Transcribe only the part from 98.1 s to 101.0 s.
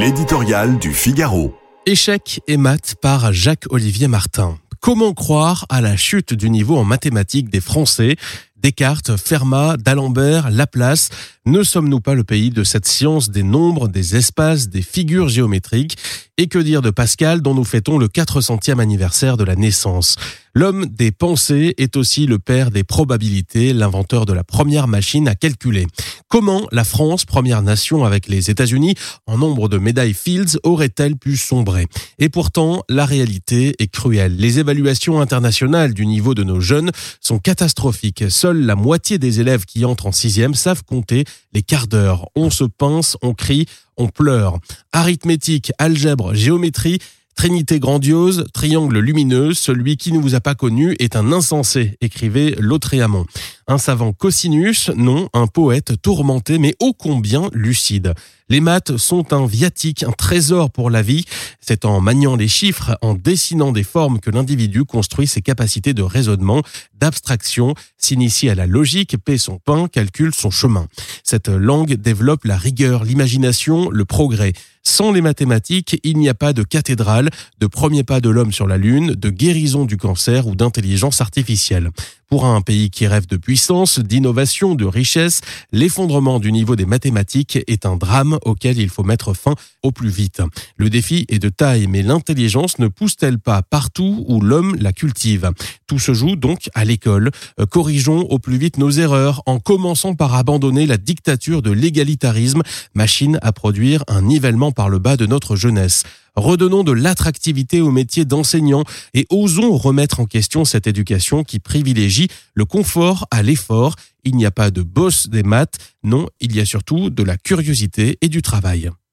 au plus vite nos erreurs en commençant par abandonner la